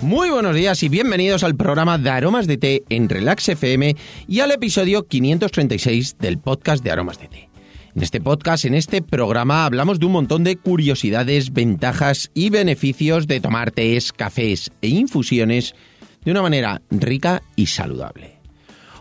Muy 0.00 0.30
buenos 0.30 0.54
días 0.54 0.80
y 0.84 0.88
bienvenidos 0.88 1.42
al 1.42 1.56
programa 1.56 1.98
de 1.98 2.08
Aromas 2.08 2.46
de 2.46 2.56
Té 2.56 2.84
en 2.88 3.08
Relax 3.08 3.48
FM 3.48 3.96
y 4.28 4.40
al 4.40 4.52
episodio 4.52 5.08
536 5.08 6.18
del 6.18 6.38
podcast 6.38 6.84
de 6.84 6.92
Aromas 6.92 7.18
de 7.18 7.26
Té. 7.26 7.50
En 7.96 8.02
este 8.04 8.20
podcast, 8.20 8.64
en 8.64 8.74
este 8.74 9.02
programa, 9.02 9.64
hablamos 9.64 9.98
de 9.98 10.06
un 10.06 10.12
montón 10.12 10.44
de 10.44 10.54
curiosidades, 10.54 11.52
ventajas 11.52 12.30
y 12.32 12.50
beneficios 12.50 13.26
de 13.26 13.40
tomar 13.40 13.72
tés, 13.72 14.12
cafés 14.12 14.70
e 14.82 14.88
infusiones 14.88 15.74
de 16.24 16.30
una 16.30 16.42
manera 16.42 16.80
rica 16.90 17.42
y 17.56 17.66
saludable. 17.66 18.37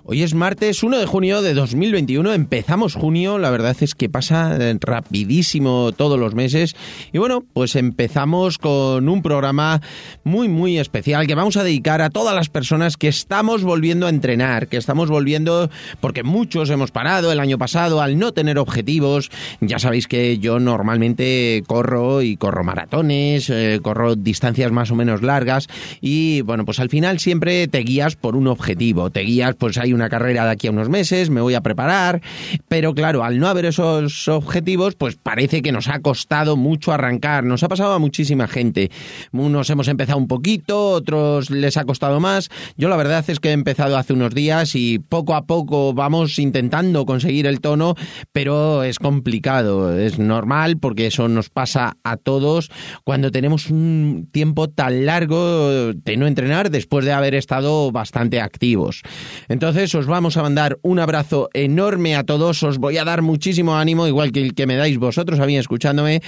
Hoy 0.09 0.23
es 0.23 0.33
martes 0.33 0.83
1 0.83 0.99
de 0.99 1.05
junio 1.05 1.41
de 1.41 1.53
2021, 1.53 2.31
empezamos 2.31 2.95
junio, 2.95 3.37
la 3.37 3.49
verdad 3.49 3.75
es 3.81 3.93
que 3.93 4.07
pasa 4.07 4.55
eh, 4.57 4.77
rapidísimo 4.79 5.91
todos 5.91 6.17
los 6.17 6.33
meses 6.33 6.77
y 7.11 7.18
bueno, 7.18 7.43
pues 7.51 7.75
empezamos 7.75 8.57
con 8.57 9.09
un 9.09 9.21
programa 9.21 9.82
muy 10.23 10.47
muy 10.47 10.79
especial 10.79 11.27
que 11.27 11.35
vamos 11.35 11.57
a 11.57 11.63
dedicar 11.65 12.01
a 12.01 12.09
todas 12.09 12.33
las 12.33 12.47
personas 12.47 12.96
que 12.96 13.09
estamos 13.09 13.63
volviendo 13.63 14.05
a 14.05 14.09
entrenar, 14.09 14.69
que 14.69 14.77
estamos 14.77 15.09
volviendo 15.09 15.69
porque 15.99 16.24
muchos 16.24 16.69
hemos 16.69 16.91
parado 16.91 17.33
el 17.33 17.41
año 17.41 17.57
pasado 17.57 17.99
al 18.01 18.18
no 18.18 18.32
tener 18.32 18.60
objetivos, 18.60 19.29
ya 19.60 19.77
sabéis 19.77 20.07
que 20.07 20.37
yo 20.37 20.61
normalmente 20.61 21.65
corro 21.68 22.21
y 22.21 22.37
corro 22.37 22.63
maratones, 22.63 23.49
eh, 23.49 23.82
corro 23.83 24.15
distancias 24.15 24.71
más 24.71 24.89
o 24.89 24.96
menos 24.96 25.21
largas 25.21 25.68
y 25.99 26.43
bueno, 26.43 26.63
pues 26.63 26.79
al 26.79 26.89
final 26.89 27.19
siempre 27.19 27.68
te 27.68 27.79
guías 27.79 28.15
por 28.15 28.37
un 28.37 28.47
objetivo, 28.47 29.10
te 29.10 29.19
guías 29.19 29.54
pues 29.55 29.77
hay 29.77 29.96
una 29.97 30.10
carrera 30.10 30.46
de 30.46 30.51
aquí 30.51 30.68
a 30.68 30.71
unos 30.71 30.89
meses, 30.89 31.29
me 31.29 31.42
voy 31.42 31.56
a 31.56 31.61
preparar, 31.61 32.22
pero 32.67 32.94
claro, 32.94 33.23
al 33.23 33.39
no 33.39 33.47
haber 33.47 33.66
esos 33.66 34.28
objetivos, 34.28 34.95
pues 34.95 35.16
parece 35.16 35.61
que 35.61 35.72
nos 35.72 35.88
ha 35.88 36.00
costado 36.00 36.55
mucho 36.55 36.92
arrancar, 36.92 37.44
nos 37.44 37.64
ha 37.64 37.67
pasado 37.67 37.94
a 37.94 38.00
muchísima 38.00 38.47
gente. 38.47 38.91
Unos 39.31 39.69
hemos 39.69 39.88
empezado 39.88 40.17
un 40.17 40.27
poquito, 40.27 40.89
otros 40.89 41.49
les 41.49 41.77
ha 41.77 41.86
costado 41.86 42.19
más. 42.19 42.49
Yo 42.77 42.89
la 42.89 42.95
verdad 42.95 43.25
es 43.27 43.39
que 43.39 43.49
he 43.49 43.53
empezado 43.53 43.97
hace 43.97 44.13
unos 44.13 44.33
días 44.33 44.75
y 44.75 44.99
poco 44.99 45.36
a 45.36 45.45
poco 45.45 45.94
vamos 45.94 46.38
intentando 46.39 47.05
conseguir 47.05 47.47
el 47.47 47.59
tono, 47.59 47.95
pero 48.31 48.83
es 48.83 48.99
complicado, 48.99 49.97
es 49.97 50.19
normal 50.19 50.77
porque 50.77 51.08
eso 51.08 51.27
nos 51.27 51.49
pasa 51.49 51.97
a 52.03 52.17
todos 52.17 52.69
cuando 53.03 53.31
tenemos 53.31 53.69
un 53.69 54.30
tiempo 54.31 54.69
tan 54.69 55.05
largo 55.05 55.93
de 55.93 56.17
no 56.17 56.27
entrenar 56.27 56.69
después 56.69 57.03
de 57.05 57.14
haber 57.14 57.36
estado 57.36 57.91
bastante 57.91 58.41
activos. 58.41 59.02
Entonces, 59.47 59.86
os 59.95 60.05
vamos 60.05 60.38
a 60.38 60.41
mandar 60.41 60.80
un 60.81 60.99
abrazo 60.99 61.49
enorme 61.53 62.16
a 62.16 62.23
todos, 62.23 62.63
os 62.63 62.77
voy 62.77 62.97
a 62.97 63.05
dar 63.05 63.21
muchísimo 63.21 63.75
ánimo, 63.75 64.07
igual 64.07 64.31
que 64.31 64.41
el 64.41 64.53
que 64.53 64.67
me 64.67 64.75
dais 64.75 64.97
vosotros 64.97 65.39
a 65.39 65.45
mí 65.45 65.57
escuchándome, 65.57 66.21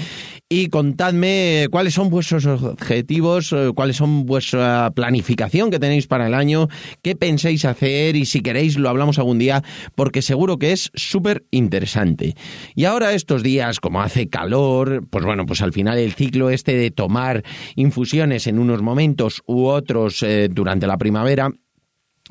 y 0.47 0.67
contadme 0.67 1.67
cuáles 1.71 1.93
son 1.93 2.09
vuestros 2.09 2.45
objetivos, 2.45 3.53
eh, 3.53 3.71
cuáles 3.75 3.97
son 3.97 4.25
vuestra 4.25 4.91
planificación 4.95 5.71
que 5.71 5.80
tenéis 5.80 6.07
para 6.07 6.27
el 6.27 6.33
año, 6.33 6.67
qué 7.02 7.15
pensáis 7.15 7.65
hacer 7.65 8.15
y 8.15 8.25
si 8.25 8.41
queréis 8.41 8.77
lo 8.77 8.89
hablamos 8.89 9.19
algún 9.19 9.39
día, 9.39 9.63
porque 9.95 10.21
seguro 10.21 10.57
que 10.57 10.71
es 10.71 10.91
súper 10.93 11.45
interesante. 11.52 12.35
Y 12.75 12.85
ahora 12.85 13.13
estos 13.13 13.43
días, 13.43 13.80
como 13.80 14.02
hace 14.02 14.30
calor, 14.30 15.05
pues 15.09 15.25
bueno, 15.25 15.45
pues 15.45 15.61
al 15.61 15.73
final 15.73 15.97
el 15.97 16.13
ciclo 16.13 16.49
este 16.49 16.75
de 16.75 16.91
tomar 16.91 17.43
infusiones 17.75 18.47
en 18.47 18.59
unos 18.59 18.81
momentos 18.81 19.41
u 19.45 19.65
otros 19.65 20.23
eh, 20.23 20.49
durante 20.52 20.87
la 20.87 20.97
primavera, 20.97 21.52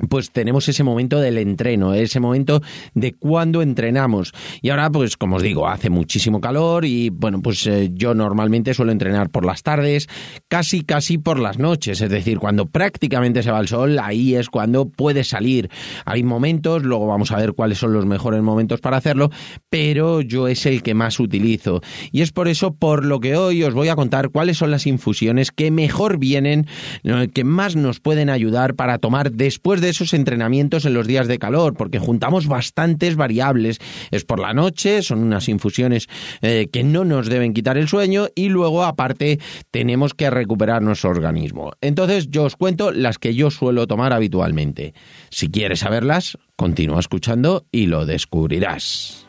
pues 0.07 0.31
tenemos 0.31 0.67
ese 0.69 0.83
momento 0.83 1.19
del 1.19 1.37
entreno, 1.37 1.93
ese 1.93 2.19
momento 2.19 2.61
de 2.93 3.13
cuando 3.13 3.61
entrenamos. 3.61 4.33
Y 4.61 4.69
ahora, 4.69 4.89
pues 4.89 5.17
como 5.17 5.37
os 5.37 5.43
digo, 5.43 5.67
hace 5.67 5.89
muchísimo 5.89 6.39
calor 6.39 6.85
y 6.85 7.09
bueno, 7.09 7.41
pues 7.41 7.65
eh, 7.67 7.89
yo 7.93 8.13
normalmente 8.13 8.73
suelo 8.73 8.91
entrenar 8.91 9.29
por 9.29 9.45
las 9.45 9.63
tardes, 9.63 10.07
casi 10.47 10.83
casi 10.83 11.17
por 11.17 11.39
las 11.39 11.59
noches, 11.59 12.01
es 12.01 12.09
decir, 12.09 12.39
cuando 12.39 12.67
prácticamente 12.67 13.43
se 13.43 13.51
va 13.51 13.59
el 13.59 13.67
sol, 13.67 13.99
ahí 13.99 14.35
es 14.35 14.49
cuando 14.49 14.87
puede 14.87 15.23
salir. 15.23 15.69
Hay 16.05 16.23
momentos, 16.23 16.83
luego 16.83 17.07
vamos 17.07 17.31
a 17.31 17.37
ver 17.37 17.53
cuáles 17.53 17.79
son 17.79 17.93
los 17.93 18.05
mejores 18.05 18.41
momentos 18.41 18.79
para 18.79 18.97
hacerlo, 18.97 19.31
pero 19.69 20.21
yo 20.21 20.47
es 20.47 20.65
el 20.65 20.81
que 20.81 20.93
más 20.93 21.19
utilizo. 21.19 21.81
Y 22.11 22.21
es 22.21 22.31
por 22.31 22.47
eso 22.47 22.73
por 22.73 23.05
lo 23.05 23.19
que 23.19 23.35
hoy 23.35 23.63
os 23.63 23.73
voy 23.73 23.89
a 23.89 23.95
contar 23.95 24.29
cuáles 24.29 24.57
son 24.57 24.71
las 24.71 24.87
infusiones 24.87 25.51
que 25.51 25.71
mejor 25.71 26.17
vienen, 26.17 26.67
que 27.33 27.43
más 27.43 27.75
nos 27.75 27.99
pueden 27.99 28.29
ayudar 28.29 28.75
para 28.75 28.97
tomar 28.97 29.31
después 29.31 29.81
de 29.81 29.88
esos 29.89 30.13
entrenamientos 30.13 30.85
en 30.85 30.93
los 30.93 31.07
días 31.07 31.27
de 31.27 31.39
calor, 31.39 31.75
porque 31.75 31.99
juntamos 31.99 32.47
bastantes 32.47 33.15
variables. 33.15 33.79
Es 34.11 34.25
por 34.25 34.39
la 34.39 34.53
noche, 34.53 35.01
son 35.01 35.19
unas 35.19 35.49
infusiones 35.49 36.07
eh, 36.41 36.67
que 36.71 36.83
no 36.83 37.05
nos 37.05 37.27
deben 37.27 37.53
quitar 37.53 37.77
el 37.77 37.87
sueño 37.87 38.27
y 38.35 38.49
luego 38.49 38.83
aparte 38.83 39.39
tenemos 39.71 40.13
que 40.13 40.29
recuperar 40.29 40.81
nuestro 40.81 41.09
organismo. 41.09 41.71
Entonces 41.81 42.29
yo 42.29 42.43
os 42.43 42.55
cuento 42.55 42.91
las 42.91 43.17
que 43.17 43.35
yo 43.35 43.51
suelo 43.51 43.87
tomar 43.87 44.13
habitualmente. 44.13 44.93
Si 45.29 45.49
quieres 45.49 45.79
saberlas, 45.79 46.37
continúa 46.55 46.99
escuchando 46.99 47.65
y 47.71 47.87
lo 47.87 48.05
descubrirás. 48.05 49.28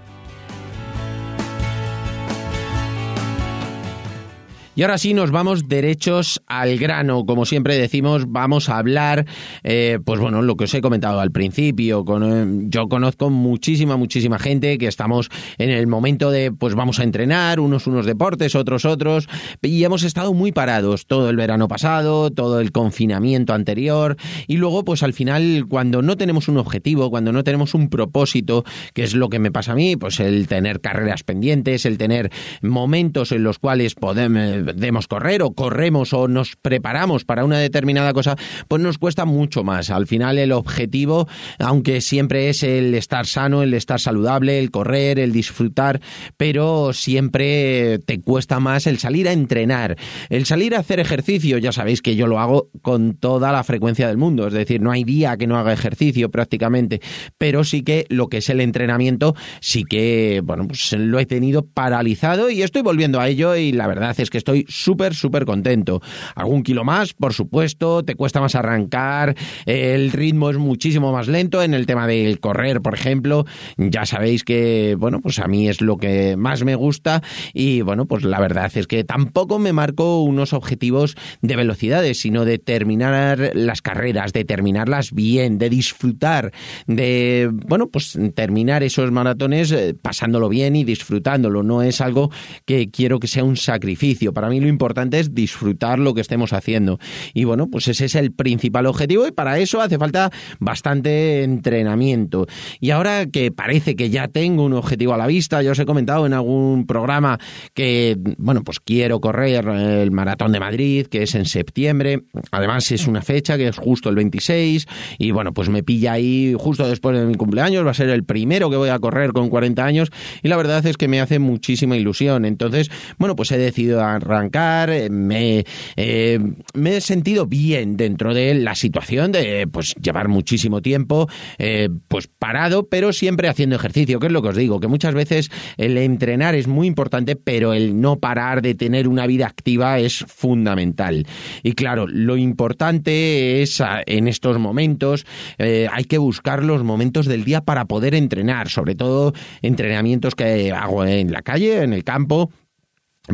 Y 4.73 4.83
ahora 4.83 4.97
sí 4.97 5.13
nos 5.13 5.31
vamos 5.31 5.67
derechos 5.67 6.41
al 6.47 6.77
grano. 6.77 7.25
Como 7.25 7.45
siempre 7.45 7.77
decimos, 7.77 8.31
vamos 8.31 8.69
a 8.69 8.77
hablar, 8.77 9.25
eh, 9.63 9.99
pues 10.05 10.21
bueno, 10.21 10.41
lo 10.41 10.55
que 10.55 10.63
os 10.63 10.73
he 10.73 10.79
comentado 10.79 11.19
al 11.19 11.31
principio. 11.31 12.05
Eh, 12.23 12.45
yo 12.67 12.87
conozco 12.87 13.29
muchísima, 13.29 13.97
muchísima 13.97 14.39
gente 14.39 14.77
que 14.77 14.87
estamos 14.87 15.29
en 15.57 15.71
el 15.71 15.87
momento 15.87 16.31
de, 16.31 16.53
pues 16.53 16.73
vamos 16.73 16.99
a 16.99 17.03
entrenar, 17.03 17.59
unos 17.59 17.85
unos 17.85 18.05
deportes, 18.05 18.55
otros 18.55 18.85
otros, 18.85 19.27
y 19.61 19.83
hemos 19.83 20.03
estado 20.03 20.33
muy 20.33 20.53
parados 20.53 21.05
todo 21.05 21.29
el 21.29 21.35
verano 21.35 21.67
pasado, 21.67 22.31
todo 22.31 22.61
el 22.61 22.71
confinamiento 22.71 23.53
anterior, 23.53 24.15
y 24.47 24.55
luego, 24.55 24.85
pues 24.85 25.03
al 25.03 25.11
final, 25.11 25.65
cuando 25.67 26.01
no 26.01 26.15
tenemos 26.15 26.47
un 26.47 26.57
objetivo, 26.57 27.09
cuando 27.09 27.33
no 27.33 27.43
tenemos 27.43 27.73
un 27.73 27.89
propósito, 27.89 28.63
que 28.93 29.03
es 29.03 29.15
lo 29.15 29.27
que 29.27 29.39
me 29.39 29.51
pasa 29.51 29.73
a 29.73 29.75
mí, 29.75 29.97
pues 29.97 30.21
el 30.21 30.47
tener 30.47 30.79
carreras 30.79 31.23
pendientes, 31.23 31.85
el 31.85 31.97
tener 31.97 32.31
momentos 32.61 33.33
en 33.33 33.43
los 33.43 33.59
cuales 33.59 33.95
podemos 33.95 34.60
demos 34.61 35.07
correr 35.07 35.41
o 35.41 35.53
corremos 35.53 36.13
o 36.13 36.27
nos 36.27 36.55
preparamos 36.55 37.25
para 37.25 37.45
una 37.45 37.59
determinada 37.59 38.13
cosa, 38.13 38.35
pues 38.67 38.81
nos 38.81 38.97
cuesta 38.97 39.25
mucho 39.25 39.63
más. 39.63 39.89
Al 39.89 40.07
final 40.07 40.37
el 40.37 40.51
objetivo, 40.51 41.27
aunque 41.59 42.01
siempre 42.01 42.49
es 42.49 42.63
el 42.63 42.93
estar 42.95 43.25
sano, 43.25 43.63
el 43.63 43.73
estar 43.73 43.99
saludable, 43.99 44.59
el 44.59 44.71
correr, 44.71 45.19
el 45.19 45.31
disfrutar, 45.31 46.01
pero 46.37 46.93
siempre 46.93 47.99
te 47.99 48.21
cuesta 48.21 48.59
más 48.59 48.87
el 48.87 48.99
salir 48.99 49.27
a 49.27 49.33
entrenar, 49.33 49.97
el 50.29 50.45
salir 50.45 50.75
a 50.75 50.79
hacer 50.79 50.99
ejercicio. 50.99 51.57
Ya 51.57 51.71
sabéis 51.71 52.01
que 52.01 52.15
yo 52.15 52.27
lo 52.27 52.39
hago 52.39 52.69
con 52.81 53.15
toda 53.15 53.51
la 53.51 53.63
frecuencia 53.63 54.07
del 54.07 54.17
mundo, 54.17 54.47
es 54.47 54.53
decir, 54.53 54.81
no 54.81 54.91
hay 54.91 55.03
día 55.03 55.37
que 55.37 55.47
no 55.47 55.57
haga 55.57 55.73
ejercicio 55.73 56.29
prácticamente, 56.29 57.01
pero 57.37 57.63
sí 57.63 57.83
que 57.83 58.05
lo 58.09 58.27
que 58.27 58.37
es 58.37 58.49
el 58.49 58.61
entrenamiento, 58.61 59.35
sí 59.59 59.83
que, 59.83 60.41
bueno, 60.43 60.67
pues 60.67 60.93
lo 60.93 61.19
he 61.19 61.25
tenido 61.25 61.65
paralizado 61.65 62.49
y 62.49 62.61
estoy 62.61 62.81
volviendo 62.81 63.19
a 63.19 63.27
ello 63.27 63.55
y 63.55 63.71
la 63.71 63.87
verdad 63.87 64.15
es 64.19 64.29
que 64.29 64.37
estoy 64.37 64.50
estoy 64.51 64.65
súper, 64.67 65.15
súper 65.15 65.45
contento. 65.45 66.01
Algún 66.35 66.63
kilo 66.63 66.83
más, 66.83 67.13
por 67.13 67.33
supuesto, 67.33 68.03
te 68.03 68.15
cuesta 68.15 68.41
más 68.41 68.55
arrancar, 68.55 69.35
el 69.65 70.11
ritmo 70.11 70.49
es 70.49 70.57
muchísimo 70.57 71.11
más 71.11 71.27
lento 71.27 71.63
en 71.63 71.73
el 71.73 71.85
tema 71.85 72.07
del 72.07 72.39
correr, 72.39 72.81
por 72.81 72.93
ejemplo. 72.93 73.45
Ya 73.77 74.05
sabéis 74.05 74.43
que, 74.43 74.95
bueno, 74.97 75.21
pues 75.21 75.39
a 75.39 75.47
mí 75.47 75.69
es 75.69 75.81
lo 75.81 75.97
que 75.97 76.35
más 76.35 76.63
me 76.63 76.75
gusta 76.75 77.21
y, 77.53 77.81
bueno, 77.81 78.05
pues 78.05 78.23
la 78.23 78.39
verdad 78.39 78.71
es 78.75 78.87
que 78.87 79.03
tampoco 79.03 79.59
me 79.59 79.73
marco 79.73 80.21
unos 80.23 80.53
objetivos 80.53 81.15
de 81.41 81.55
velocidades, 81.55 82.19
sino 82.19 82.43
de 82.45 82.57
terminar 82.57 83.51
las 83.53 83.81
carreras, 83.81 84.33
de 84.33 84.43
terminarlas 84.43 85.13
bien, 85.13 85.57
de 85.57 85.69
disfrutar, 85.69 86.51
de, 86.87 87.49
bueno, 87.51 87.87
pues 87.87 88.17
terminar 88.35 88.83
esos 88.83 89.11
maratones 89.11 89.71
eh, 89.71 89.95
pasándolo 89.99 90.49
bien 90.49 90.75
y 90.75 90.83
disfrutándolo. 90.83 91.63
No 91.63 91.81
es 91.81 92.01
algo 92.01 92.31
que 92.65 92.89
quiero 92.89 93.19
que 93.19 93.27
sea 93.27 93.43
un 93.43 93.55
sacrificio 93.55 94.33
para 94.41 94.49
mí 94.49 94.59
lo 94.59 94.67
importante 94.67 95.19
es 95.19 95.35
disfrutar 95.35 95.99
lo 95.99 96.15
que 96.15 96.21
estemos 96.21 96.51
haciendo. 96.51 96.97
Y 97.35 97.43
bueno, 97.43 97.67
pues 97.69 97.87
ese 97.87 98.05
es 98.05 98.15
el 98.15 98.31
principal 98.31 98.87
objetivo 98.87 99.27
y 99.27 99.31
para 99.31 99.59
eso 99.59 99.81
hace 99.81 99.99
falta 99.99 100.31
bastante 100.59 101.43
entrenamiento. 101.43 102.47
Y 102.79 102.89
ahora 102.89 103.27
que 103.27 103.51
parece 103.51 103.95
que 103.95 104.09
ya 104.09 104.29
tengo 104.29 104.63
un 104.63 104.73
objetivo 104.73 105.13
a 105.13 105.17
la 105.17 105.27
vista, 105.27 105.61
ya 105.61 105.73
os 105.73 105.77
he 105.77 105.85
comentado 105.85 106.25
en 106.25 106.33
algún 106.33 106.87
programa 106.87 107.37
que, 107.75 108.17
bueno, 108.39 108.63
pues 108.63 108.79
quiero 108.79 109.21
correr 109.21 109.67
el 109.67 110.09
Maratón 110.09 110.53
de 110.53 110.59
Madrid, 110.59 111.05
que 111.05 111.21
es 111.21 111.35
en 111.35 111.45
septiembre. 111.45 112.23
Además 112.49 112.91
es 112.91 113.05
una 113.05 113.21
fecha 113.21 113.57
que 113.57 113.67
es 113.67 113.77
justo 113.77 114.09
el 114.09 114.15
26 114.15 114.87
y 115.19 115.29
bueno, 115.29 115.53
pues 115.53 115.69
me 115.69 115.83
pilla 115.83 116.13
ahí 116.13 116.55
justo 116.57 116.87
después 116.87 117.15
de 117.15 117.27
mi 117.27 117.35
cumpleaños, 117.35 117.85
va 117.85 117.91
a 117.91 117.93
ser 117.93 118.09
el 118.09 118.23
primero 118.23 118.71
que 118.71 118.77
voy 118.77 118.89
a 118.89 118.97
correr 118.97 119.33
con 119.33 119.49
40 119.49 119.85
años 119.85 120.09
y 120.41 120.47
la 120.47 120.57
verdad 120.57 120.83
es 120.83 120.97
que 120.97 121.07
me 121.07 121.21
hace 121.21 121.37
muchísima 121.37 121.95
ilusión. 121.95 122.45
Entonces, 122.45 122.89
bueno, 123.19 123.35
pues 123.35 123.51
he 123.51 123.59
decidido 123.59 124.03
arrancar, 124.31 124.89
eh, 124.89 125.09
me, 125.09 125.65
eh, 125.95 126.39
me 126.73 126.97
he 126.97 127.01
sentido 127.01 127.45
bien 127.45 127.97
dentro 127.97 128.33
de 128.33 128.53
la 128.55 128.75
situación 128.75 129.31
de 129.31 129.67
pues 129.71 129.95
llevar 129.95 130.27
muchísimo 130.27 130.81
tiempo 130.81 131.27
eh, 131.57 131.89
pues 132.07 132.27
parado, 132.27 132.87
pero 132.87 133.13
siempre 133.13 133.49
haciendo 133.49 133.75
ejercicio, 133.75 134.19
que 134.19 134.27
es 134.27 134.33
lo 134.33 134.41
que 134.41 134.49
os 134.49 134.55
digo, 134.55 134.79
que 134.79 134.87
muchas 134.87 135.13
veces 135.13 135.49
el 135.77 135.97
entrenar 135.97 136.55
es 136.55 136.67
muy 136.67 136.87
importante, 136.87 137.35
pero 137.35 137.73
el 137.73 137.99
no 137.99 138.19
parar 138.19 138.61
de 138.61 138.75
tener 138.75 139.07
una 139.07 139.27
vida 139.27 139.47
activa 139.47 139.99
es 139.99 140.25
fundamental. 140.27 141.25
Y 141.63 141.73
claro, 141.73 142.07
lo 142.07 142.37
importante 142.37 143.61
es 143.61 143.81
ah, 143.81 144.01
en 144.05 144.27
estos 144.27 144.59
momentos, 144.59 145.25
hay 145.57 146.03
que 146.05 146.17
buscar 146.17 146.63
los 146.63 146.83
momentos 146.83 147.25
del 147.25 147.43
día 147.43 147.61
para 147.61 147.85
poder 147.85 148.15
entrenar, 148.15 148.69
sobre 148.69 148.95
todo 148.95 149.33
entrenamientos 149.61 150.35
que 150.35 150.71
hago 150.71 151.05
en 151.05 151.31
la 151.31 151.41
calle, 151.41 151.83
en 151.83 151.93
el 151.93 152.03
campo, 152.03 152.51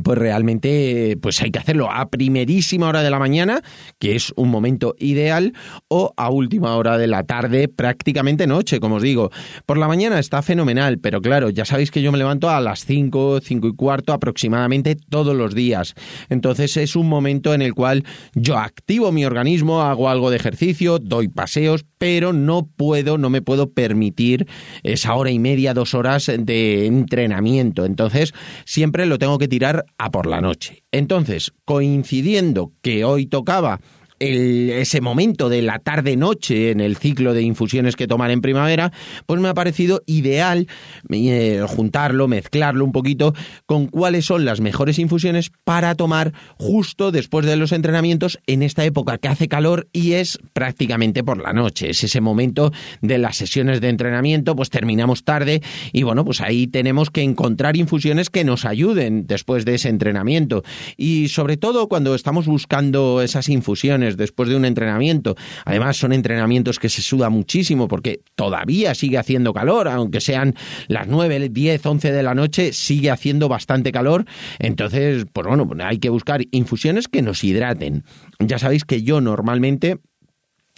pues 0.03 0.17
realmente 0.17 1.17
pues 1.21 1.41
hay 1.41 1.51
que 1.51 1.59
hacerlo 1.59 1.91
a 1.91 2.09
primerísima 2.09 2.87
hora 2.87 3.01
de 3.01 3.09
la 3.09 3.19
mañana, 3.19 3.61
que 3.99 4.15
es 4.15 4.33
un 4.35 4.49
momento 4.49 4.95
ideal, 4.99 5.53
o 5.87 6.13
a 6.17 6.29
última 6.29 6.75
hora 6.75 6.97
de 6.97 7.07
la 7.07 7.23
tarde, 7.23 7.67
prácticamente 7.67 8.47
noche, 8.47 8.79
como 8.79 8.95
os 8.95 9.03
digo. 9.03 9.31
Por 9.65 9.77
la 9.77 9.87
mañana 9.87 10.19
está 10.19 10.41
fenomenal, 10.41 10.99
pero 10.99 11.21
claro, 11.21 11.49
ya 11.49 11.65
sabéis 11.65 11.91
que 11.91 12.01
yo 12.01 12.11
me 12.11 12.17
levanto 12.17 12.49
a 12.49 12.59
las 12.61 12.85
5, 12.85 13.41
5 13.41 13.67
y 13.67 13.75
cuarto 13.75 14.13
aproximadamente 14.13 14.95
todos 14.95 15.35
los 15.35 15.55
días. 15.55 15.93
Entonces 16.29 16.77
es 16.77 16.95
un 16.95 17.07
momento 17.07 17.53
en 17.53 17.61
el 17.61 17.73
cual 17.73 18.03
yo 18.33 18.57
activo 18.57 19.11
mi 19.11 19.25
organismo, 19.25 19.81
hago 19.81 20.09
algo 20.09 20.29
de 20.29 20.37
ejercicio, 20.37 20.99
doy 20.99 21.27
paseos, 21.27 21.85
pero 21.97 22.33
no 22.33 22.67
puedo, 22.67 23.17
no 23.17 23.29
me 23.29 23.41
puedo 23.41 23.71
permitir 23.71 24.47
esa 24.83 25.15
hora 25.15 25.31
y 25.31 25.39
media, 25.39 25.73
dos 25.73 25.93
horas 25.93 26.31
de 26.37 26.85
entrenamiento. 26.85 27.85
Entonces 27.85 28.33
siempre 28.65 29.05
lo 29.05 29.17
tengo 29.17 29.37
que 29.37 29.47
tirar 29.47 29.85
a 29.97 30.11
por 30.11 30.27
la 30.27 30.41
noche. 30.41 30.83
Entonces, 30.91 31.53
coincidiendo 31.65 32.71
que 32.81 33.03
hoy 33.03 33.25
tocaba 33.25 33.81
ese 34.19 35.01
momento 35.01 35.49
de 35.49 35.61
la 35.61 35.79
tarde-noche 35.79 36.71
en 36.71 36.79
el 36.79 36.97
ciclo 36.97 37.33
de 37.33 37.41
infusiones 37.41 37.95
que 37.95 38.07
tomar 38.07 38.31
en 38.31 38.41
primavera, 38.41 38.91
pues 39.25 39.39
me 39.39 39.49
ha 39.49 39.53
parecido 39.53 40.01
ideal 40.05 40.67
eh, 41.09 41.63
juntarlo, 41.67 42.27
mezclarlo 42.27 42.83
un 42.83 42.91
poquito 42.91 43.33
con 43.65 43.87
cuáles 43.87 44.25
son 44.25 44.45
las 44.45 44.61
mejores 44.61 44.99
infusiones 44.99 45.51
para 45.63 45.95
tomar 45.95 46.33
justo 46.57 47.11
después 47.11 47.45
de 47.45 47.57
los 47.57 47.71
entrenamientos 47.71 48.39
en 48.47 48.63
esta 48.63 48.85
época 48.85 49.17
que 49.17 49.27
hace 49.27 49.47
calor 49.47 49.87
y 49.93 50.13
es 50.13 50.39
prácticamente 50.53 51.23
por 51.23 51.41
la 51.41 51.53
noche. 51.53 51.89
Es 51.89 52.03
ese 52.03 52.21
momento 52.21 52.71
de 53.01 53.17
las 53.17 53.37
sesiones 53.37 53.81
de 53.81 53.89
entrenamiento, 53.89 54.55
pues 54.55 54.69
terminamos 54.69 55.23
tarde 55.23 55.61
y 55.91 56.03
bueno, 56.03 56.25
pues 56.25 56.41
ahí 56.41 56.67
tenemos 56.67 57.09
que 57.09 57.21
encontrar 57.21 57.77
infusiones 57.77 58.29
que 58.29 58.43
nos 58.43 58.65
ayuden 58.65 59.27
después 59.27 59.65
de 59.65 59.75
ese 59.75 59.89
entrenamiento. 59.89 60.63
Y 60.95 61.29
sobre 61.29 61.57
todo 61.57 61.87
cuando 61.87 62.15
estamos 62.15 62.47
buscando 62.47 63.21
esas 63.21 63.49
infusiones, 63.49 64.06
después 64.15 64.47
de 64.47 64.55
un 64.55 64.63
entrenamiento. 64.63 65.35
Además, 65.65 65.97
son 65.97 66.13
entrenamientos 66.13 66.79
que 66.79 66.87
se 66.87 67.01
suda 67.01 67.29
muchísimo 67.29 67.87
porque 67.87 68.21
todavía 68.35 68.95
sigue 68.95 69.17
haciendo 69.17 69.53
calor, 69.53 69.87
aunque 69.87 70.21
sean 70.21 70.55
las 70.87 71.07
9, 71.07 71.49
10, 71.49 71.85
11 71.85 72.11
de 72.11 72.23
la 72.23 72.35
noche, 72.35 72.71
sigue 72.73 73.11
haciendo 73.11 73.49
bastante 73.49 73.91
calor. 73.91 74.25
Entonces, 74.59 75.25
pues 75.33 75.47
bueno, 75.47 75.67
hay 75.83 75.97
que 75.97 76.09
buscar 76.09 76.41
infusiones 76.51 77.07
que 77.07 77.21
nos 77.21 77.43
hidraten. 77.43 78.03
Ya 78.39 78.59
sabéis 78.59 78.85
que 78.85 79.01
yo 79.01 79.19
normalmente 79.19 79.97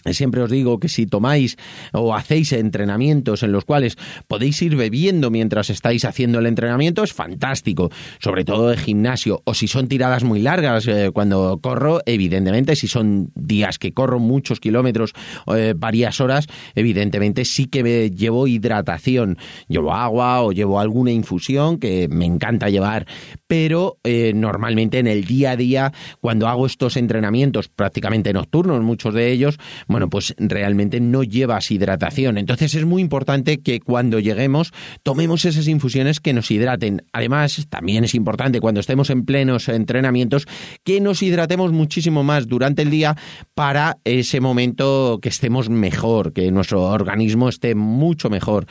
Siempre 0.04 0.42
os 0.42 0.50
digo 0.50 0.80
que 0.80 0.88
si 0.88 1.06
tomáis 1.06 1.56
o 1.92 2.14
hacéis 2.14 2.52
entrenamientos 2.52 3.42
en 3.42 3.52
los 3.52 3.64
cuales 3.64 3.96
podéis 4.28 4.60
ir 4.62 4.76
bebiendo 4.76 5.30
mientras 5.30 5.70
estáis 5.70 6.04
haciendo 6.04 6.38
el 6.38 6.46
entrenamiento, 6.46 7.02
es 7.02 7.12
fantástico, 7.12 7.90
sobre 8.18 8.44
todo 8.44 8.68
de 8.68 8.76
gimnasio, 8.76 9.42
o 9.44 9.54
si 9.54 9.68
son 9.68 9.88
tiradas 9.88 10.24
muy 10.24 10.40
largas 10.40 10.86
eh, 10.88 11.10
cuando 11.12 11.58
corro, 11.62 12.00
evidentemente, 12.06 12.76
si 12.76 12.88
son 12.88 13.30
días 13.34 13.78
que 13.78 13.92
corro 13.92 14.18
muchos 14.18 14.60
kilómetros, 14.60 15.12
eh, 15.54 15.74
varias 15.76 16.20
horas, 16.20 16.46
evidentemente 16.74 17.44
sí 17.44 17.66
que 17.66 17.82
me 17.82 18.10
llevo 18.10 18.46
hidratación, 18.46 19.38
llevo 19.68 19.92
agua 19.92 20.42
o 20.42 20.52
llevo 20.52 20.80
alguna 20.80 21.12
infusión 21.12 21.78
que 21.78 22.08
me 22.08 22.24
encanta 22.24 22.70
llevar, 22.70 23.06
pero 23.46 23.98
eh, 24.04 24.32
normalmente 24.34 24.98
en 24.98 25.06
el 25.06 25.24
día 25.24 25.52
a 25.52 25.56
día, 25.56 25.92
cuando 26.20 26.48
hago 26.48 26.66
estos 26.66 26.96
entrenamientos 26.96 27.68
prácticamente 27.68 28.32
nocturnos, 28.32 28.80
muchos 28.82 29.14
de 29.14 29.30
ellos, 29.30 29.58
bueno, 29.90 30.08
pues 30.08 30.34
realmente 30.38 31.00
no 31.00 31.24
llevas 31.24 31.70
hidratación. 31.70 32.38
Entonces 32.38 32.74
es 32.74 32.84
muy 32.84 33.02
importante 33.02 33.60
que 33.60 33.80
cuando 33.80 34.20
lleguemos 34.20 34.72
tomemos 35.02 35.44
esas 35.44 35.66
infusiones 35.66 36.20
que 36.20 36.32
nos 36.32 36.50
hidraten. 36.50 37.02
Además, 37.12 37.66
también 37.68 38.04
es 38.04 38.14
importante 38.14 38.60
cuando 38.60 38.80
estemos 38.80 39.10
en 39.10 39.24
plenos 39.24 39.68
entrenamientos 39.68 40.46
que 40.84 41.00
nos 41.00 41.22
hidratemos 41.22 41.72
muchísimo 41.72 42.22
más 42.22 42.46
durante 42.46 42.82
el 42.82 42.90
día 42.90 43.16
para 43.54 43.98
ese 44.04 44.40
momento 44.40 45.18
que 45.20 45.28
estemos 45.28 45.68
mejor, 45.68 46.32
que 46.32 46.50
nuestro 46.52 46.82
organismo 46.82 47.48
esté 47.48 47.74
mucho 47.74 48.30
mejor. 48.30 48.66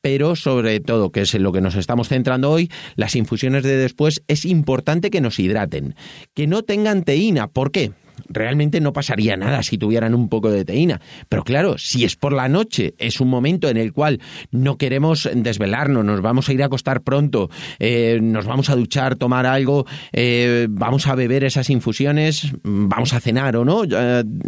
Pero 0.00 0.36
sobre 0.36 0.80
todo, 0.80 1.12
que 1.12 1.22
es 1.22 1.34
en 1.34 1.42
lo 1.42 1.52
que 1.52 1.60
nos 1.60 1.76
estamos 1.76 2.08
centrando 2.08 2.50
hoy, 2.50 2.70
las 2.96 3.14
infusiones 3.14 3.62
de 3.62 3.76
después 3.76 4.22
es 4.26 4.44
importante 4.44 5.10
que 5.10 5.20
nos 5.20 5.38
hidraten, 5.38 5.94
que 6.34 6.46
no 6.46 6.62
tengan 6.62 7.02
teína. 7.02 7.48
¿Por 7.48 7.70
qué? 7.70 7.92
Realmente 8.28 8.80
no 8.80 8.92
pasaría 8.92 9.36
nada 9.36 9.62
si 9.62 9.78
tuvieran 9.78 10.14
un 10.14 10.28
poco 10.28 10.50
de 10.50 10.64
teína. 10.64 11.00
Pero 11.28 11.44
claro, 11.44 11.78
si 11.78 12.04
es 12.04 12.16
por 12.16 12.32
la 12.32 12.48
noche, 12.48 12.94
es 12.98 13.20
un 13.20 13.28
momento 13.28 13.68
en 13.68 13.76
el 13.76 13.92
cual 13.92 14.20
no 14.50 14.76
queremos 14.76 15.28
desvelarnos, 15.34 16.04
nos 16.04 16.20
vamos 16.20 16.48
a 16.48 16.52
ir 16.52 16.62
a 16.62 16.66
acostar 16.66 17.02
pronto, 17.02 17.50
eh, 17.78 18.18
nos 18.22 18.46
vamos 18.46 18.70
a 18.70 18.76
duchar, 18.76 19.16
tomar 19.16 19.46
algo, 19.46 19.86
eh, 20.12 20.66
vamos 20.70 21.06
a 21.06 21.14
beber 21.14 21.44
esas 21.44 21.70
infusiones, 21.70 22.52
vamos 22.62 23.12
a 23.12 23.20
cenar 23.20 23.56
o 23.56 23.64
no. 23.64 23.82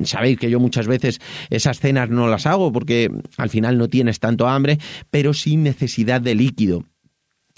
sabéis 0.04 0.38
que 0.38 0.50
yo 0.50 0.60
muchas 0.60 0.86
veces 0.86 1.20
esas 1.50 1.80
cenas 1.80 2.10
no 2.10 2.28
las 2.28 2.46
hago 2.46 2.72
porque 2.72 3.10
al 3.36 3.50
final 3.50 3.78
no 3.78 3.88
tienes 3.88 4.20
tanto 4.20 4.48
hambre, 4.48 4.78
pero 5.10 5.34
sin 5.34 5.62
necesidad 5.62 6.20
de 6.20 6.34
líquido. 6.34 6.84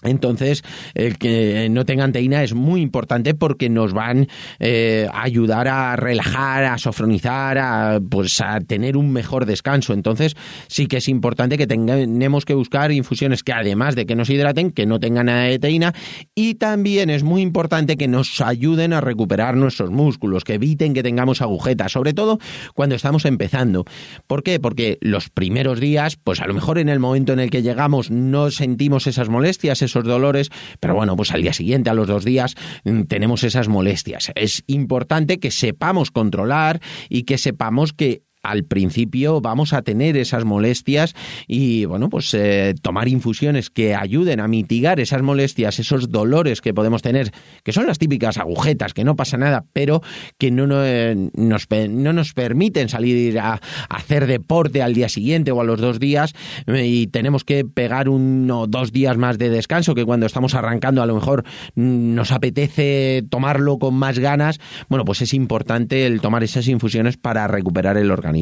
Entonces, 0.03 0.63
el 0.95 1.17
que 1.17 1.69
no 1.71 1.87
tengan 1.87 2.13
teína 2.13 2.43
es 2.43 2.53
muy 2.53 2.83
importante 2.83 3.33
porque 3.33 3.71
nos 3.71 3.95
van 3.95 4.29
eh, 4.59 5.09
a 5.11 5.23
ayudar 5.23 5.69
a 5.69 5.97
relajar, 5.97 6.65
a 6.65 6.77
sofronizar, 6.77 7.57
a, 7.57 7.99
pues, 8.07 8.43
a 8.43 8.61
tener 8.61 8.99
un 8.99 9.11
mejor 9.11 9.47
descanso. 9.47 9.95
Entonces, 9.95 10.37
sí 10.69 10.87
que 10.87 10.99
es 10.99 11.09
importante 11.09 11.57
que 11.57 11.67
tengamos 11.67 12.45
que 12.45 12.53
buscar 12.53 12.93
infusiones 12.93 13.43
que 13.43 13.55
además 13.55 13.97
de 13.97 14.05
que 14.05 14.17
nos 14.17 14.29
hidraten, 14.29 14.71
que 14.71 14.85
no 14.85 15.01
tengan 15.01 15.27
nada 15.27 15.45
de 15.45 15.59
teína 15.59 15.95
y 16.35 16.57
también 16.57 17.09
es 17.09 17.23
muy 17.23 17.41
importante 17.41 17.97
que 17.97 18.07
nos 18.07 18.43
ayuden 18.43 18.93
a 18.93 19.01
recuperar 19.01 19.57
nuestros 19.57 19.91
músculos, 19.91 20.45
que 20.45 20.55
eviten 20.55 20.93
que 20.93 21.03
tengamos 21.03 21.41
agujetas, 21.41 21.93
sobre 21.93 22.13
todo 22.13 22.39
cuando 22.75 22.97
estamos 22.97 23.25
empezando. 23.25 23.87
¿Por 24.27 24.43
qué? 24.43 24.61
Porque 24.61 24.99
los 25.01 25.31
primeros 25.31 25.81
días, 25.81 26.17
pues 26.17 26.41
a 26.43 26.47
lo 26.47 26.53
mejor 26.53 26.79
en 26.79 26.91
el 26.91 27.01
momento 27.01 27.33
en 27.33 27.41
el 27.41 27.51
que 27.51 27.63
llegamos 27.63 28.11
no 28.11 28.51
sentimos 28.51 29.07
esas 29.07 29.31
molestias, 29.31 29.86
esos 29.87 30.05
dolores, 30.05 30.51
pero 30.81 30.95
bueno, 30.95 31.17
pues 31.17 31.33
al 31.33 31.43
día 31.43 31.53
siguiente, 31.53 31.91
a 31.91 31.95
los 31.95 32.07
dos 32.07 32.25
días, 32.25 32.55
mm, 32.85 33.03
tenemos 33.05 33.43
esas 33.45 33.69
molestias. 33.69 34.31
Es 34.35 34.63
importante 34.67 35.39
que 35.39 35.51
sepamos 35.51 36.11
controlar 36.11 36.81
y 37.09 37.23
que 37.25 37.39
sepamos 37.39 37.93
que 37.93 38.23
al 38.51 38.65
principio 38.65 39.41
vamos 39.41 39.73
a 39.73 39.83
tener 39.83 40.17
esas 40.17 40.45
molestias 40.45 41.15
y 41.47 41.85
bueno, 41.85 42.09
pues 42.09 42.33
eh, 42.35 42.75
tomar 42.81 43.09
infusiones 43.09 43.71
que 43.71 43.95
ayuden 43.95 44.41
a 44.41 44.49
mitigar 44.49 45.01
esas 45.01 45.23
molestias, 45.23 45.79
esos 45.79 46.11
dolores 46.11 46.61
que 46.61 46.75
podemos 46.75 47.03
tener, 47.03 47.33
que 47.63 47.73
son 47.73 47.87
las 47.87 47.99
típicas 47.99 48.39
agujetas, 48.39 48.95
que 48.95 49.05
no 49.05 49.17
pasa 49.17 49.37
nada, 49.37 49.65
pero 49.73 50.03
que 50.39 50.51
no, 50.51 50.67
eh, 50.85 51.31
nos, 51.35 51.67
no 51.71 52.13
nos 52.13 52.33
permiten 52.35 52.89
salir 52.89 53.39
a, 53.39 53.61
hacer 53.89 54.27
deporte 54.27 54.83
al 54.83 54.95
día 54.95 55.09
siguiente 55.09 55.51
o 55.51 55.61
a 55.61 55.65
los 55.65 55.81
dos 55.81 55.99
días 55.99 56.33
eh, 56.67 56.87
y 56.87 57.07
tenemos 57.07 57.45
que 57.45 57.65
pegar 57.65 58.09
uno 58.09 58.63
o 58.63 58.67
dos 58.67 58.93
días 58.93 59.17
más 59.17 59.39
de 59.39 59.51
descanso 59.51 59.95
que 59.95 60.05
cuando 60.05 60.27
estamos 60.27 60.55
arrancando 60.55 61.03
a 61.03 61.07
lo 61.07 61.15
mejor 61.15 61.45
mm, 61.75 62.15
nos 62.15 62.33
apetece 62.33 63.25
tomarlo 63.29 63.79
con 63.79 63.95
más 63.95 64.19
ganas, 64.19 64.61
bueno, 64.89 65.05
pues 65.05 65.23
es 65.23 65.35
importante 65.35 66.07
el 66.07 66.21
tomar 66.21 66.45
esas 66.45 66.69
infusiones 66.69 67.17
para 67.17 67.47
recuperar 67.49 67.97
el 67.97 68.11
organismo 68.11 68.36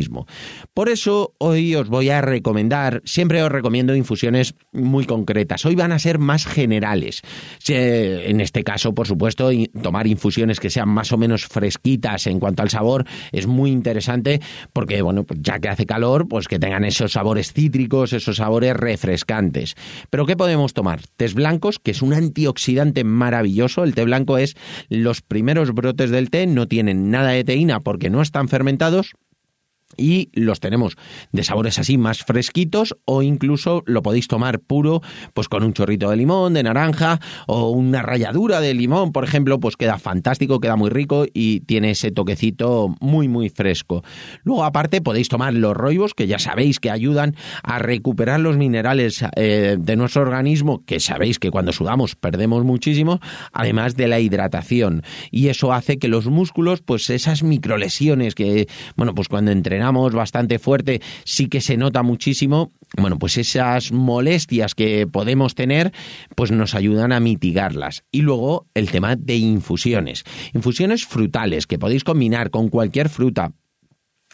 Por 0.73 0.89
eso 0.89 1.35
hoy 1.39 1.75
os 1.75 1.89
voy 1.89 2.11
a 2.11 2.21
recomendar, 2.21 3.03
siempre 3.05 3.43
os 3.43 3.51
recomiendo 3.51 3.95
infusiones 3.95 4.55
muy 4.73 5.05
concretas. 5.05 5.65
Hoy 5.65 5.75
van 5.75 5.93
a 5.93 5.99
ser 5.99 6.19
más 6.19 6.47
generales. 6.47 7.23
En 7.67 8.41
este 8.41 8.65
caso, 8.65 8.95
por 8.95 9.07
supuesto, 9.07 9.51
tomar 9.83 10.07
infusiones 10.07 10.61
que 10.61 10.71
sean 10.71 10.89
más 10.89 11.13
o 11.13 11.19
menos 11.19 11.47
fresquitas 11.47 12.27
en 12.27 12.41
cuanto 12.41 12.63
al 12.63 12.71
sabor 12.71 13.05
es 13.33 13.47
muy 13.47 13.71
interesante 13.71 14.41
porque, 14.73 15.03
bueno, 15.03 15.25
pues 15.25 15.41
ya 15.43 15.59
que 15.59 15.69
hace 15.69 15.87
calor, 15.87 16.27
pues 16.29 16.49
que 16.49 16.59
tengan 16.59 16.85
esos 16.85 17.13
sabores 17.13 17.53
cítricos, 17.53 18.13
esos 18.13 18.37
sabores 18.37 18.75
refrescantes. 18.77 19.75
Pero 20.11 20.27
¿qué 20.27 20.37
podemos 20.37 20.75
tomar? 20.75 21.01
Tés 21.17 21.35
blancos, 21.35 21.79
que 21.79 21.93
es 21.93 22.03
un 22.03 22.15
antioxidante 22.15 23.05
maravilloso. 23.05 23.85
El 23.85 23.95
té 23.95 24.05
blanco 24.05 24.39
es 24.39 24.57
los 24.89 25.21
primeros 25.21 25.73
brotes 25.73 26.11
del 26.11 26.31
té, 26.31 26.47
no 26.47 26.67
tienen 26.67 27.11
nada 27.11 27.31
de 27.31 27.45
teína 27.45 27.81
porque 27.81 28.11
no 28.11 28.23
están 28.23 28.49
fermentados 28.49 29.15
y 29.97 30.29
los 30.33 30.61
tenemos 30.61 30.97
de 31.33 31.45
sabores 31.45 31.79
así 31.79 31.99
más 31.99 32.25
fresquitos 32.25 32.97
o 33.05 33.23
incluso 33.23 33.83
lo 33.87 34.03
podéis 34.03 34.29
tomar 34.29 34.61
puro 34.61 35.03
pues 35.33 35.49
con 35.49 35.63
un 35.63 35.73
chorrito 35.73 36.11
de 36.11 36.17
limón, 36.17 36.55
de 36.55 36.63
naranja 36.63 37.21
o 37.47 37.71
una 37.71 38.03
ralladura 38.03 38.61
de 38.61 38.75
limón, 38.75 39.13
por 39.13 39.25
ejemplo, 39.25 39.61
pues 39.61 39.77
queda 39.77 39.99
fantástico, 39.99 40.61
queda 40.61 40.77
muy 40.77 40.91
rico 40.91 41.27
y 41.33 41.61
tiene 41.61 41.91
ese 41.91 42.11
toquecito 42.11 42.95
muy 43.01 43.29
muy 43.29 43.51
fresco. 43.51 44.03
Luego 44.43 44.65
aparte 44.65 45.01
podéis 45.01 45.29
tomar 45.29 45.55
los 45.55 45.75
roibos 45.75 46.15
que 46.15 46.27
ya 46.27 46.39
sabéis 46.39 46.81
que 46.81 46.91
ayudan 46.91 47.37
a 47.63 47.79
recuperar 47.79 48.41
los 48.41 48.57
minerales 48.57 49.25
eh, 49.37 49.77
de 49.79 49.97
nuestro 49.97 50.23
organismo 50.23 50.85
que 50.85 51.01
sabéis 51.01 51.39
que 51.39 51.51
cuando 51.51 51.73
sudamos 51.73 52.17
perdemos 52.17 52.65
muchísimo, 52.65 53.21
además 53.53 53.97
de 53.97 54.09
la 54.09 54.21
hidratación 54.21 55.03
y 55.31 55.49
eso 55.49 55.73
hace 55.73 55.99
que 55.99 56.09
los 56.09 56.27
músculos 56.27 56.83
pues 56.83 57.11
esas 57.11 57.43
microlesiones 57.43 58.35
que 58.35 58.69
bueno 58.97 59.15
pues 59.15 59.29
cuando 59.29 59.51
entrenamos 59.51 59.84
bastante 59.93 60.59
fuerte, 60.59 61.01
sí 61.25 61.49
que 61.49 61.61
se 61.61 61.77
nota 61.77 62.03
muchísimo. 62.03 62.73
Bueno, 62.97 63.19
pues 63.19 63.39
esas 63.39 63.93
molestias 63.93 64.75
que 64.75 65.07
podemos 65.07 65.55
tener, 65.55 65.93
pues 66.37 66.51
nos 66.51 66.75
ayudan 66.75 67.13
a 67.13 67.21
mitigarlas. 67.21 68.05
Y 68.11 68.23
luego 68.23 68.67
el 68.75 68.91
tema 68.91 69.17
de 69.17 69.37
infusiones. 69.37 70.25
Infusiones 70.53 71.05
frutales 71.05 71.67
que 71.67 71.79
podéis 71.79 72.05
combinar 72.05 72.51
con 72.51 72.69
cualquier 72.69 73.09
fruta, 73.09 73.53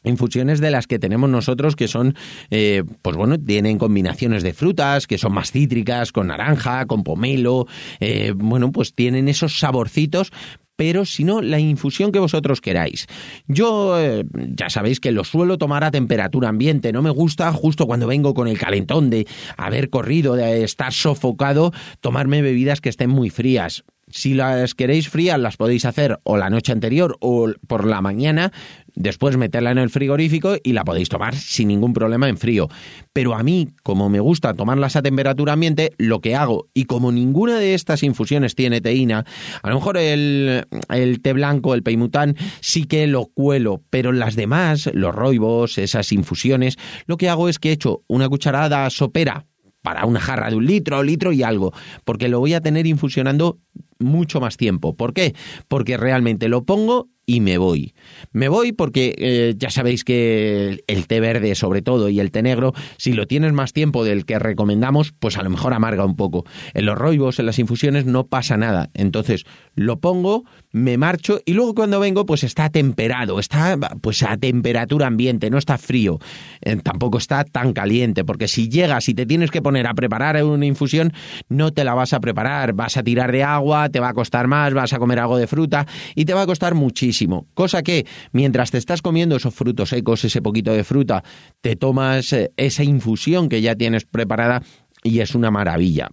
infusiones 0.04 0.60
de 0.60 0.70
las 0.70 0.86
que 0.86 0.98
tenemos 0.98 1.28
nosotros 1.28 1.76
que 1.76 1.88
son, 1.88 2.14
eh, 2.50 2.84
pues 3.02 3.16
bueno, 3.16 3.38
tienen 3.38 3.78
combinaciones 3.78 4.42
de 4.42 4.52
frutas 4.52 5.06
que 5.06 5.18
son 5.18 5.32
más 5.32 5.52
cítricas, 5.52 6.12
con 6.12 6.28
naranja, 6.28 6.86
con 6.86 7.04
pomelo, 7.04 7.66
eh, 8.00 8.32
bueno, 8.34 8.72
pues 8.72 8.94
tienen 8.94 9.28
esos 9.28 9.58
saborcitos 9.58 10.32
pero 10.80 11.04
si 11.04 11.24
no, 11.24 11.42
la 11.42 11.58
infusión 11.58 12.10
que 12.10 12.18
vosotros 12.18 12.62
queráis. 12.62 13.06
Yo 13.46 14.00
eh, 14.00 14.24
ya 14.56 14.70
sabéis 14.70 14.98
que 14.98 15.12
lo 15.12 15.24
suelo 15.24 15.58
tomar 15.58 15.84
a 15.84 15.90
temperatura 15.90 16.48
ambiente, 16.48 16.90
no 16.90 17.02
me 17.02 17.10
gusta 17.10 17.52
justo 17.52 17.86
cuando 17.86 18.06
vengo 18.06 18.32
con 18.32 18.48
el 18.48 18.58
calentón 18.58 19.10
de 19.10 19.26
haber 19.58 19.90
corrido, 19.90 20.36
de 20.36 20.64
estar 20.64 20.94
sofocado, 20.94 21.74
tomarme 22.00 22.40
bebidas 22.40 22.80
que 22.80 22.88
estén 22.88 23.10
muy 23.10 23.28
frías. 23.28 23.84
Si 24.08 24.32
las 24.32 24.74
queréis 24.74 25.10
frías, 25.10 25.38
las 25.38 25.58
podéis 25.58 25.84
hacer 25.84 26.18
o 26.24 26.38
la 26.38 26.48
noche 26.48 26.72
anterior 26.72 27.18
o 27.20 27.52
por 27.66 27.86
la 27.86 28.00
mañana, 28.00 28.50
después 28.94 29.36
meterla 29.36 29.70
en 29.70 29.78
el 29.78 29.90
frigorífico 29.90 30.56
y 30.62 30.72
la 30.72 30.84
podéis 30.84 31.08
tomar 31.08 31.34
sin 31.34 31.68
ningún 31.68 31.92
problema 31.92 32.28
en 32.28 32.36
frío. 32.36 32.68
Pero 33.12 33.34
a 33.34 33.42
mí, 33.42 33.68
como 33.82 34.08
me 34.08 34.20
gusta 34.20 34.54
tomarlas 34.54 34.96
a 34.96 35.02
temperatura 35.02 35.52
ambiente, 35.52 35.92
lo 35.98 36.20
que 36.20 36.36
hago, 36.36 36.68
y 36.74 36.84
como 36.84 37.12
ninguna 37.12 37.58
de 37.58 37.74
estas 37.74 38.02
infusiones 38.02 38.54
tiene 38.54 38.80
teína, 38.80 39.24
a 39.62 39.68
lo 39.68 39.76
mejor 39.76 39.96
el, 39.96 40.66
el 40.88 41.20
té 41.20 41.32
blanco, 41.32 41.74
el 41.74 41.82
peimután, 41.82 42.36
sí 42.60 42.84
que 42.84 43.06
lo 43.06 43.26
cuelo, 43.26 43.82
pero 43.90 44.12
las 44.12 44.36
demás, 44.36 44.90
los 44.92 45.14
roibos, 45.14 45.78
esas 45.78 46.12
infusiones, 46.12 46.76
lo 47.06 47.16
que 47.16 47.28
hago 47.28 47.48
es 47.48 47.58
que 47.58 47.72
echo 47.72 48.02
una 48.08 48.28
cucharada 48.28 48.88
sopera 48.90 49.46
para 49.82 50.04
una 50.04 50.20
jarra 50.20 50.50
de 50.50 50.56
un 50.56 50.66
litro, 50.66 51.02
litro 51.02 51.32
y 51.32 51.42
algo, 51.42 51.72
porque 52.04 52.28
lo 52.28 52.40
voy 52.40 52.54
a 52.54 52.60
tener 52.60 52.86
infusionando 52.86 53.58
mucho 53.98 54.40
más 54.40 54.56
tiempo. 54.56 54.94
¿Por 54.94 55.14
qué? 55.14 55.34
Porque 55.68 55.96
realmente 55.96 56.48
lo 56.48 56.64
pongo 56.64 57.08
y 57.30 57.38
me 57.38 57.58
voy. 57.58 57.94
Me 58.32 58.48
voy 58.48 58.72
porque 58.72 59.14
eh, 59.16 59.54
ya 59.56 59.70
sabéis 59.70 60.02
que 60.02 60.82
el 60.88 61.06
té 61.06 61.20
verde 61.20 61.54
sobre 61.54 61.80
todo 61.80 62.08
y 62.08 62.18
el 62.18 62.32
té 62.32 62.42
negro, 62.42 62.72
si 62.96 63.12
lo 63.12 63.28
tienes 63.28 63.52
más 63.52 63.72
tiempo 63.72 64.02
del 64.02 64.24
que 64.24 64.40
recomendamos, 64.40 65.12
pues 65.16 65.38
a 65.38 65.44
lo 65.44 65.50
mejor 65.50 65.72
amarga 65.72 66.04
un 66.04 66.16
poco. 66.16 66.44
En 66.74 66.86
los 66.86 66.98
roibos, 66.98 67.38
en 67.38 67.46
las 67.46 67.60
infusiones, 67.60 68.04
no 68.04 68.26
pasa 68.26 68.56
nada. 68.56 68.90
Entonces 68.94 69.44
lo 69.76 70.00
pongo, 70.00 70.42
me 70.72 70.98
marcho 70.98 71.40
y 71.44 71.52
luego 71.52 71.76
cuando 71.76 72.00
vengo 72.00 72.26
pues 72.26 72.42
está 72.42 72.68
temperado, 72.68 73.38
está 73.38 73.78
pues 74.00 74.24
a 74.24 74.36
temperatura 74.36 75.06
ambiente, 75.06 75.50
no 75.50 75.58
está 75.58 75.78
frío, 75.78 76.18
eh, 76.62 76.78
tampoco 76.82 77.18
está 77.18 77.44
tan 77.44 77.72
caliente, 77.72 78.24
porque 78.24 78.48
si 78.48 78.68
llegas 78.68 79.08
y 79.08 79.14
te 79.14 79.24
tienes 79.24 79.52
que 79.52 79.62
poner 79.62 79.86
a 79.86 79.94
preparar 79.94 80.42
una 80.42 80.66
infusión, 80.66 81.12
no 81.48 81.72
te 81.72 81.84
la 81.84 81.94
vas 81.94 82.12
a 82.12 82.18
preparar, 82.18 82.72
vas 82.72 82.96
a 82.96 83.04
tirar 83.04 83.30
de 83.30 83.44
agua, 83.44 83.88
te 83.88 84.00
va 84.00 84.08
a 84.08 84.14
costar 84.14 84.48
más, 84.48 84.74
vas 84.74 84.92
a 84.92 84.98
comer 84.98 85.20
algo 85.20 85.36
de 85.36 85.46
fruta 85.46 85.86
y 86.16 86.24
te 86.24 86.34
va 86.34 86.42
a 86.42 86.46
costar 86.46 86.74
muchísimo 86.74 87.19
Cosa 87.54 87.82
que 87.82 88.06
mientras 88.32 88.70
te 88.70 88.78
estás 88.78 89.02
comiendo 89.02 89.36
esos 89.36 89.54
frutos 89.54 89.90
secos, 89.90 90.24
ese 90.24 90.42
poquito 90.42 90.72
de 90.72 90.84
fruta, 90.84 91.22
te 91.60 91.76
tomas 91.76 92.32
eh, 92.32 92.52
esa 92.56 92.84
infusión 92.84 93.48
que 93.48 93.60
ya 93.60 93.74
tienes 93.74 94.04
preparada 94.04 94.62
y 95.02 95.20
es 95.20 95.34
una 95.34 95.50
maravilla. 95.50 96.10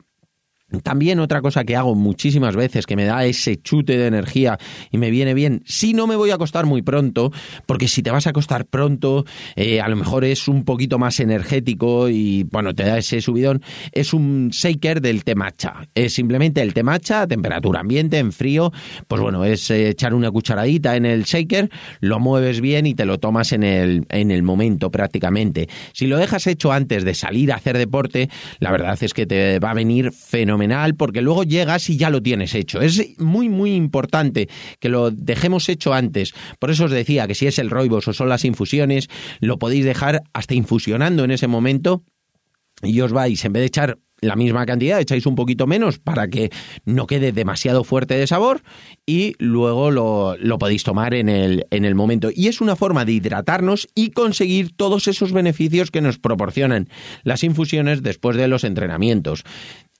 También 0.83 1.19
otra 1.19 1.41
cosa 1.41 1.63
que 1.63 1.77
hago 1.77 1.95
muchísimas 1.95 2.57
veces 2.57 2.85
que 2.85 2.97
me 2.97 3.05
da 3.05 3.23
ese 3.23 3.55
chute 3.55 3.97
de 3.97 4.07
energía 4.07 4.57
y 4.91 4.97
me 4.97 5.11
viene 5.11 5.33
bien, 5.33 5.63
si 5.65 5.93
no 5.93 6.07
me 6.07 6.17
voy 6.17 6.31
a 6.31 6.35
acostar 6.35 6.65
muy 6.65 6.81
pronto, 6.81 7.31
porque 7.65 7.87
si 7.87 8.03
te 8.03 8.11
vas 8.11 8.27
a 8.27 8.31
acostar 8.31 8.65
pronto, 8.65 9.23
eh, 9.55 9.79
a 9.79 9.87
lo 9.87 9.95
mejor 9.95 10.25
es 10.25 10.49
un 10.49 10.65
poquito 10.65 10.99
más 10.99 11.21
energético 11.21 12.09
y 12.09 12.43
bueno, 12.51 12.75
te 12.75 12.83
da 12.83 12.97
ese 12.97 13.21
subidón, 13.21 13.63
es 13.93 14.13
un 14.13 14.49
shaker 14.49 14.99
del 14.99 15.23
té 15.23 15.35
matcha. 15.35 15.87
Es 15.95 16.15
simplemente 16.15 16.61
el 16.61 16.73
té 16.73 16.83
matcha 16.83 17.25
temperatura 17.27 17.79
ambiente, 17.79 18.17
en 18.17 18.33
frío, 18.33 18.73
pues 19.07 19.21
bueno, 19.21 19.45
es 19.45 19.71
eh, 19.71 19.87
echar 19.91 20.13
una 20.13 20.31
cucharadita 20.31 20.97
en 20.97 21.05
el 21.05 21.23
shaker, 21.23 21.69
lo 22.01 22.19
mueves 22.19 22.59
bien 22.59 22.87
y 22.87 22.93
te 22.93 23.05
lo 23.05 23.19
tomas 23.19 23.53
en 23.53 23.63
el, 23.63 24.05
en 24.09 24.31
el 24.31 24.43
momento 24.43 24.91
prácticamente. 24.91 25.69
Si 25.93 26.07
lo 26.07 26.17
dejas 26.17 26.45
hecho 26.45 26.73
antes 26.73 27.05
de 27.05 27.13
salir 27.13 27.53
a 27.53 27.55
hacer 27.55 27.77
deporte, 27.77 28.29
la 28.59 28.71
verdad 28.71 28.97
es 28.99 29.13
que 29.13 29.25
te 29.25 29.59
va 29.59 29.71
a 29.71 29.73
venir 29.73 30.11
fenomenal 30.11 30.56
porque 30.97 31.21
luego 31.21 31.43
llegas 31.43 31.89
y 31.89 31.97
ya 31.97 32.09
lo 32.09 32.21
tienes 32.21 32.55
hecho. 32.55 32.81
Es 32.81 33.19
muy, 33.19 33.49
muy 33.49 33.73
importante 33.73 34.49
que 34.79 34.89
lo 34.89 35.11
dejemos 35.11 35.69
hecho 35.69 35.93
antes. 35.93 36.33
Por 36.59 36.71
eso 36.71 36.85
os 36.85 36.91
decía 36.91 37.27
que 37.27 37.35
si 37.35 37.47
es 37.47 37.59
el 37.59 37.69
roibos 37.69 38.07
o 38.07 38.13
son 38.13 38.29
las 38.29 38.45
infusiones, 38.45 39.09
lo 39.39 39.59
podéis 39.59 39.85
dejar 39.85 40.23
hasta 40.33 40.53
infusionando 40.53 41.23
en 41.23 41.31
ese 41.31 41.47
momento 41.47 42.03
y 42.83 43.01
os 43.01 43.11
vais, 43.11 43.43
en 43.43 43.53
vez 43.53 43.61
de 43.61 43.67
echar 43.67 43.97
la 44.19 44.35
misma 44.35 44.65
cantidad, 44.65 44.99
echáis 44.99 45.25
un 45.25 45.35
poquito 45.35 45.67
menos 45.67 45.99
para 45.99 46.27
que 46.27 46.49
no 46.85 47.05
quede 47.05 47.31
demasiado 47.31 47.83
fuerte 47.83 48.15
de 48.15 48.25
sabor 48.25 48.63
y 49.05 49.35
luego 49.37 49.91
lo, 49.91 50.35
lo, 50.37 50.57
podéis 50.57 50.83
tomar 50.83 51.13
en 51.13 51.29
el, 51.29 51.65
en 51.69 51.85
el 51.85 51.93
momento. 51.93 52.29
Y 52.33 52.47
es 52.47 52.61
una 52.61 52.75
forma 52.75 53.05
de 53.05 53.13
hidratarnos 53.13 53.87
y 53.93 54.11
conseguir 54.11 54.75
todos 54.75 55.07
esos 55.07 55.33
beneficios 55.33 55.91
que 55.91 56.01
nos 56.01 56.17
proporcionan 56.17 56.89
las 57.23 57.43
infusiones 57.43 58.01
después 58.01 58.37
de 58.37 58.47
los 58.47 58.63
entrenamientos. 58.63 59.43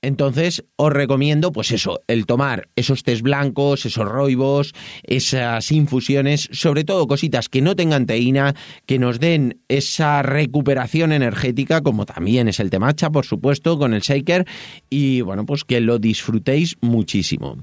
Entonces, 0.04 0.64
os 0.76 0.94
recomiendo, 0.94 1.52
pues 1.52 1.72
eso, 1.72 2.02
el 2.08 2.28
tomar 2.28 2.70
esos 2.76 3.04
test 3.04 3.24
blancos, 3.24 3.86
esos 3.86 4.08
roibos, 4.08 4.74
esas 5.02 5.72
infusiones, 5.72 6.50
sobre 6.52 6.84
todo 6.84 7.08
cositas 7.08 7.50
que 7.50 7.64
no 7.64 7.76
tengan 7.76 8.06
teína, 8.06 8.54
que 8.86 9.00
nos 9.00 9.20
den 9.20 9.62
esa 9.68 10.22
recuperación 10.22 11.12
energética, 11.12 11.82
como 11.82 12.06
también 12.06 12.48
es 12.48 12.60
el 12.60 12.70
temacha, 12.70 13.10
por 13.10 13.26
supuesto, 13.26 13.80
con 13.80 13.96
el 13.96 14.02
shaker, 14.02 14.46
y 14.88 15.22
bueno, 15.22 15.48
pues 15.48 15.64
que 15.64 15.82
lo 15.82 15.98
disfrutéis 15.98 16.78
muchísimo. 16.80 17.58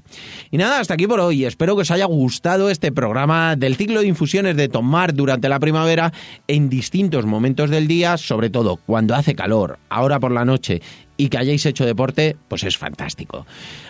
Y 0.51 0.59
nada, 0.59 0.81
hasta 0.81 0.95
aquí 0.95 1.07
por 1.07 1.21
hoy. 1.21 1.45
Espero 1.45 1.77
que 1.77 1.83
os 1.83 1.91
haya 1.93 2.07
gustado 2.07 2.69
este 2.69 2.91
programa 2.91 3.55
del 3.55 3.77
ciclo 3.77 4.01
de 4.01 4.09
infusiones 4.09 4.57
de 4.57 4.69
tomar 4.69 5.15
durante 5.15 5.49
la 5.49 5.61
primavera 5.61 6.13
en 6.49 6.69
distintos 6.69 7.27
momentos 7.27 7.71
del 7.71 7.87
día, 7.87 8.17
sobre 8.17 8.51
todo 8.51 8.77
cuando 8.77 9.15
hace 9.15 9.37
calor, 9.37 9.79
ahora 9.89 10.19
por 10.19 10.33
la 10.33 10.45
noche 10.45 10.83
y 11.17 11.29
que 11.29 11.39
hayáis 11.39 11.65
hecho 11.67 11.85
deporte, 11.85 12.37
pues 12.49 12.65
es 12.65 12.77
fantástico. 12.77 13.47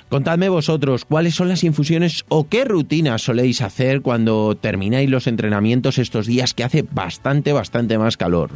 Contadme 0.09 0.49
vosotros 0.49 1.05
cuáles 1.05 1.35
son 1.35 1.49
las 1.49 1.65
infusiones 1.65 2.25
o 2.29 2.49
qué 2.49 2.65
rutinas 2.65 3.23
soléis 3.23 3.63
hacer 3.63 4.03
cuando 4.03 4.55
termináis 4.55 5.11
los 5.11 5.27
entrenamientos 5.27 5.99
estos 5.99 6.27
días 6.27 6.55
que 6.55 6.63
hace 6.65 6.83
bastante, 6.83 7.53
bastante 7.53 7.99
más 7.99 8.17
calor. 8.17 8.51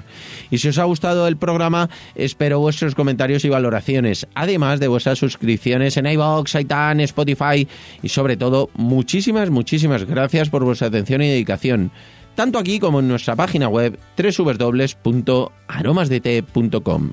Y 0.50 0.58
si 0.58 0.68
os 0.68 0.78
ha 0.78 0.84
gustado 0.84 1.26
el 1.26 1.36
programa, 1.36 1.90
espero 2.14 2.60
vuestros 2.60 2.94
comentarios 2.94 3.44
y 3.44 3.48
valoraciones, 3.48 4.28
además 4.34 4.78
de 4.80 4.88
vuestras 4.88 5.18
suscripciones 5.18 5.96
en 5.96 6.06
iVoox, 6.06 6.54
iTunes, 6.54 7.04
Spotify 7.04 7.66
y 8.02 8.08
sobre 8.08 8.36
todo, 8.36 8.70
muchísimas, 8.74 9.50
muchísimas 9.50 10.04
gracias 10.04 10.50
por 10.50 10.64
vuestra 10.64 10.88
atención 10.88 11.22
y 11.22 11.28
dedicación 11.28 11.90
tanto 12.34 12.58
aquí 12.60 12.78
como 12.78 13.00
en 13.00 13.08
nuestra 13.08 13.34
página 13.34 13.68
web 13.68 13.98
www.aromasdt.com. 14.16 17.10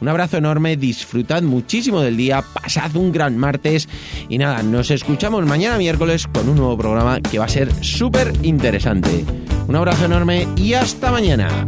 Un 0.00 0.08
abrazo 0.08 0.38
enorme, 0.38 0.76
disfrutad 0.76 1.42
muchísimo 1.42 2.00
del 2.00 2.16
día, 2.16 2.42
pasad 2.42 2.96
un 2.96 3.12
gran 3.12 3.36
martes 3.36 3.88
y 4.28 4.38
nada, 4.38 4.62
nos 4.62 4.90
escuchamos 4.90 5.44
mañana 5.44 5.76
miércoles 5.76 6.26
con 6.26 6.48
un 6.48 6.56
nuevo 6.56 6.78
programa 6.78 7.20
que 7.20 7.38
va 7.38 7.44
a 7.44 7.48
ser 7.48 7.72
súper 7.84 8.32
interesante. 8.42 9.24
Un 9.68 9.76
abrazo 9.76 10.06
enorme 10.06 10.48
y 10.56 10.72
hasta 10.72 11.10
mañana. 11.10 11.66